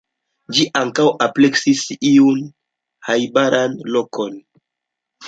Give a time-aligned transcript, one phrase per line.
[0.59, 4.41] Ĝi ankaŭ ampleksis iujn najbarajn lokojn.